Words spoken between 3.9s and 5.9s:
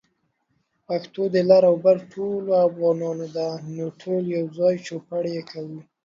ټول يوځای چوپړ يې کوو